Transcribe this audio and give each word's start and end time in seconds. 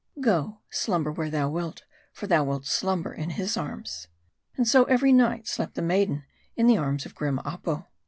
Go, 0.19 0.61
slumber 0.71 1.11
where 1.11 1.29
thou 1.29 1.47
wilt; 1.51 1.83
for 2.11 2.25
thou 2.25 2.43
wilt 2.43 2.65
slumber 2.65 3.13
in 3.13 3.29
his 3.29 3.55
arms." 3.55 4.07
And 4.57 4.67
so, 4.67 4.85
every 4.85 5.13
night, 5.13 5.45
slept 5.47 5.75
the 5.75 5.83
maiden 5.83 6.25
in 6.55 6.65
the 6.65 6.77
arms 6.77 7.05
of 7.05 7.13
grim 7.13 7.37
Apo. 7.45 7.87